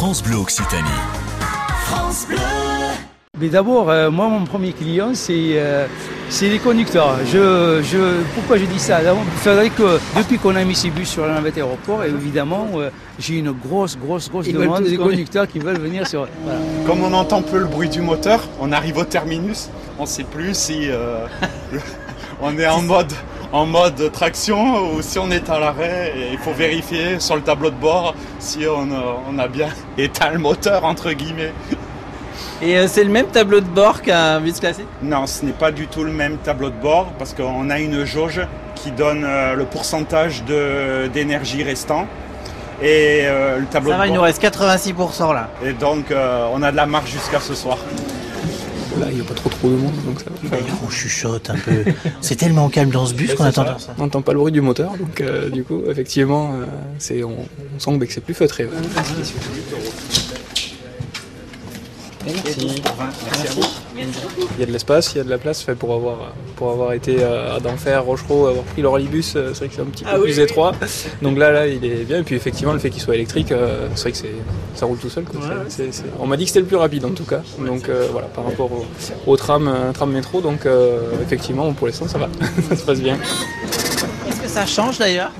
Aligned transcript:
France 0.00 0.22
Bleu 0.22 0.36
Occitanie. 0.36 0.88
France 1.84 2.26
Bleu. 2.26 2.38
Mais 3.38 3.50
d'abord, 3.50 3.90
euh, 3.90 4.10
moi, 4.10 4.28
mon 4.28 4.46
premier 4.46 4.72
client, 4.72 5.10
c'est 5.12 5.58
euh, 5.58 5.86
c'est 6.30 6.48
les 6.48 6.58
conducteurs. 6.58 7.18
Je, 7.26 7.82
je, 7.82 8.22
pourquoi 8.34 8.56
je 8.56 8.64
dis 8.64 8.78
ça? 8.78 9.02
D'abord, 9.02 9.24
faudrait 9.36 9.68
que, 9.68 9.98
depuis 10.16 10.38
qu'on 10.38 10.56
a 10.56 10.64
mis 10.64 10.74
ces 10.74 10.88
bus 10.88 11.06
sur 11.06 11.26
la 11.26 11.34
navette 11.34 11.58
aéroport, 11.58 12.02
évidemment, 12.04 12.68
euh, 12.76 12.88
j'ai 13.18 13.40
une 13.40 13.50
grosse, 13.50 13.98
grosse, 13.98 14.30
grosse 14.30 14.46
Ils 14.46 14.54
demande 14.54 14.84
des 14.84 14.96
conducteurs 14.96 15.46
qui 15.46 15.58
veulent 15.58 15.80
venir 15.80 16.06
sur... 16.06 16.26
voilà. 16.44 16.60
Comme 16.86 17.02
on 17.02 17.12
entend 17.12 17.42
peu 17.42 17.58
le 17.58 17.66
bruit 17.66 17.90
du 17.90 18.00
moteur, 18.00 18.40
on 18.58 18.72
arrive 18.72 18.96
au 18.96 19.04
terminus, 19.04 19.68
on 19.98 20.06
sait 20.06 20.24
plus 20.24 20.56
si 20.56 20.88
euh, 20.88 21.26
on 22.40 22.56
est 22.56 22.66
en 22.66 22.80
mode 22.80 23.12
en 23.52 23.66
mode 23.66 24.12
traction 24.12 24.92
ou 24.94 25.02
si 25.02 25.18
on 25.18 25.30
est 25.30 25.50
à 25.50 25.58
l'arrêt 25.58 26.12
et 26.16 26.32
il 26.32 26.38
faut 26.38 26.52
vérifier 26.52 27.18
sur 27.18 27.34
le 27.36 27.42
tableau 27.42 27.70
de 27.70 27.74
bord 27.76 28.14
si 28.38 28.60
on 28.68 28.92
a, 28.92 29.16
on 29.28 29.38
a 29.38 29.48
bien 29.48 29.68
éteint 29.98 30.30
le 30.30 30.38
moteur 30.38 30.84
entre 30.84 31.12
guillemets. 31.12 31.52
Et 32.62 32.76
euh, 32.78 32.86
c'est 32.88 33.04
le 33.04 33.10
même 33.10 33.26
tableau 33.26 33.60
de 33.60 33.66
bord 33.66 34.02
qu'un 34.02 34.40
bus 34.40 34.60
classique? 34.60 34.86
Non, 35.02 35.26
ce 35.26 35.44
n'est 35.44 35.52
pas 35.52 35.72
du 35.72 35.86
tout 35.88 36.04
le 36.04 36.12
même 36.12 36.36
tableau 36.38 36.68
de 36.68 36.74
bord 36.80 37.06
parce 37.18 37.32
qu'on 37.34 37.70
a 37.70 37.78
une 37.80 38.04
jauge 38.04 38.40
qui 38.76 38.90
donne 38.92 39.24
euh, 39.24 39.54
le 39.54 39.64
pourcentage 39.64 40.44
de- 40.44 41.08
d'énergie 41.08 41.62
restant 41.62 42.06
et 42.82 43.22
euh, 43.24 43.58
le 43.58 43.66
tableau 43.66 43.90
Ça 43.90 43.96
va, 43.96 44.04
de 44.04 44.08
il 44.08 44.12
nous 44.12 44.16
bord. 44.20 44.24
reste 44.26 44.42
86% 44.42 45.34
là. 45.34 45.48
Et 45.64 45.72
donc 45.72 46.10
euh, 46.10 46.46
on 46.52 46.62
a 46.62 46.70
de 46.70 46.76
la 46.76 46.86
marge 46.86 47.10
jusqu'à 47.10 47.40
ce 47.40 47.54
soir. 47.54 47.78
Là, 48.98 49.06
il 49.10 49.14
n'y 49.16 49.20
a 49.20 49.24
pas 49.24 49.34
trop 49.34 49.48
trop 49.48 49.68
de 49.68 49.74
monde, 49.76 49.92
donc 50.04 50.18
ça 50.20 50.26
va. 50.30 50.48
D'ailleurs, 50.48 50.76
on 50.84 50.90
chuchote 50.90 51.48
un 51.50 51.54
peu. 51.56 51.84
C'est 52.20 52.34
tellement 52.36 52.68
calme 52.68 52.90
dans 52.90 53.06
ce 53.06 53.14
bus 53.14 53.34
qu'on 53.34 53.44
attend 53.44 53.78
ça. 53.78 53.94
On 53.98 54.02
n'entend 54.02 54.22
pas 54.22 54.32
le 54.32 54.38
bruit 54.40 54.52
du 54.52 54.60
moteur, 54.60 54.90
donc 54.98 55.20
euh, 55.20 55.48
du 55.48 55.62
coup, 55.64 55.82
effectivement, 55.88 56.54
euh, 56.54 56.64
c'est, 56.98 57.22
on, 57.22 57.36
on 57.76 57.78
sent 57.78 57.98
que 58.06 58.12
c'est 58.12 58.20
plus 58.24 58.34
feutré. 58.34 58.64
ouais. 58.64 58.70
Il 62.26 62.34
y 64.60 64.62
a 64.62 64.66
de 64.66 64.72
l'espace, 64.72 65.12
il 65.14 65.18
y 65.18 65.20
a 65.20 65.24
de 65.24 65.30
la 65.30 65.38
place 65.38 65.62
fait 65.62 65.74
pour 65.74 65.94
avoir, 65.94 66.32
pour 66.56 66.70
avoir 66.70 66.92
été 66.92 67.16
euh, 67.20 67.56
à 67.56 67.60
d'enfer, 67.60 68.04
Rochereau, 68.04 68.46
avoir 68.46 68.64
pris 68.64 68.82
l'Orlibus, 68.82 69.34
euh, 69.36 69.50
c'est 69.52 69.60
vrai 69.60 69.68
que 69.68 69.74
c'est 69.74 69.80
un 69.80 69.86
petit 69.86 70.04
peu 70.04 70.10
Ah 70.12 70.16
oui, 70.18 70.24
plus 70.24 70.36
oui. 70.36 70.42
étroit. 70.42 70.72
Donc 71.22 71.38
là, 71.38 71.50
là, 71.50 71.66
il 71.66 71.82
est 71.84 72.04
bien. 72.04 72.18
Et 72.18 72.22
puis 72.22 72.34
effectivement, 72.36 72.72
le 72.72 72.78
fait 72.78 72.90
qu'il 72.90 73.00
soit 73.02 73.14
électrique, 73.14 73.52
euh, 73.52 73.88
c'est 73.94 74.02
vrai 74.02 74.12
que 74.12 74.18
c'est, 74.18 74.34
ça 74.74 74.86
roule 74.86 74.98
tout 74.98 75.08
seul. 75.10 75.24
quoi. 75.24 75.40
C'est- 75.68 75.70
c'est- 75.86 75.92
c'est- 75.92 76.04
On 76.20 76.26
m'a 76.26 76.36
dit 76.36 76.44
que 76.44 76.48
c'était 76.50 76.60
le 76.60 76.66
plus 76.66 76.76
rapide 76.76 77.04
en 77.06 77.10
tout 77.10 77.24
cas. 77.24 77.40
Donc 77.58 77.88
euh, 77.88 78.06
voilà, 78.12 78.26
par 78.28 78.44
rapport 78.44 78.70
au, 78.70 78.84
au 79.26 79.36
tram, 79.36 79.70
tram 79.94 80.10
métro. 80.12 80.40
Donc 80.40 80.66
euh, 80.66 81.12
effectivement, 81.22 81.72
pour 81.72 81.86
l'instant, 81.86 82.06
ça 82.08 82.18
va, 82.18 82.28
ça 82.68 82.76
se 82.76 82.82
passe 82.84 83.00
bien. 83.00 83.16
Est-ce 84.28 84.40
que 84.42 84.48
ça 84.48 84.66
change 84.66 84.98
d'ailleurs? 84.98 85.32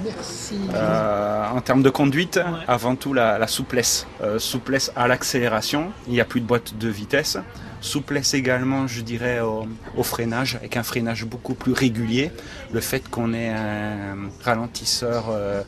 Euh, 0.75 1.45
en 1.55 1.61
termes 1.61 1.83
de 1.83 1.91
conduite, 1.91 2.41
avant 2.69 2.97
tout 2.97 3.13
la, 3.13 3.39
la 3.39 3.47
souplesse. 3.47 4.07
Euh, 4.23 4.39
souplesse 4.39 4.93
à 4.97 5.09
l'accélération, 5.09 5.93
il 6.07 6.13
n'y 6.15 6.21
a 6.21 6.25
plus 6.25 6.41
de 6.41 6.47
boîte 6.47 6.77
de 6.79 6.89
vitesse. 6.89 7.39
Souplesse 7.83 8.35
également, 8.35 8.87
je 8.87 9.01
dirais, 9.01 9.41
au, 9.41 9.67
au 9.97 10.03
freinage, 10.03 10.57
avec 10.57 10.77
un 10.77 10.83
freinage 10.83 11.25
beaucoup 11.25 11.55
plus 11.55 11.73
régulier. 11.73 12.31
Le 12.73 12.81
fait 12.81 13.09
qu'on 13.09 13.33
ait 13.33 13.49
un 13.49 14.29
ralentisseur 14.45 15.29
euh, 15.31 15.63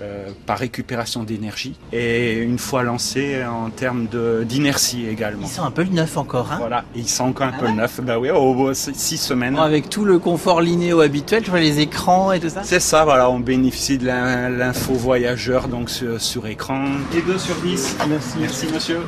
euh, 0.00 0.30
par 0.46 0.56
récupération 0.58 1.22
d'énergie. 1.22 1.76
Et 1.92 2.38
une 2.38 2.58
fois 2.58 2.82
lancé, 2.82 3.44
en 3.44 3.68
termes 3.68 4.06
d'inertie 4.44 5.06
également. 5.06 5.42
Ils 5.46 5.50
sont 5.50 5.62
un 5.64 5.70
peu 5.70 5.82
le 5.82 5.90
neuf 5.90 6.16
encore. 6.16 6.50
Hein 6.50 6.56
Voilà, 6.58 6.84
et 6.96 7.00
il 7.00 7.08
sent 7.08 7.22
encore 7.24 7.48
un 7.48 7.52
peu 7.52 7.68
neuf. 7.68 8.00
Bah 8.00 8.18
oui, 8.18 8.30
au 8.30 8.54
bout 8.54 8.68
de 8.70 8.72
six 8.74 9.18
semaines. 9.18 9.54
Bon, 9.56 9.60
avec 9.60 9.90
tout 9.90 10.06
le 10.06 10.18
confort 10.18 10.62
linéo 10.62 11.00
habituel, 11.00 11.42
tu 11.42 11.50
vois 11.50 11.60
les 11.60 11.80
écrans 11.80 12.32
et 12.32 12.40
tout 12.40 12.48
ça. 12.48 12.62
C'est 12.64 12.80
ça, 12.80 13.04
voilà, 13.04 13.28
on 13.28 13.38
bénéficie 13.40 13.98
de 13.98 14.06
l'in- 14.06 14.19
l'info 14.48 14.94
voyageur 14.94 15.68
donc 15.68 15.90
sur, 15.90 16.20
sur 16.20 16.46
écran. 16.46 16.84
Et 17.16 17.22
2 17.22 17.38
sur 17.38 17.56
10. 17.56 17.96
Merci. 18.08 18.36
Merci 18.38 18.66
monsieur. 18.72 19.00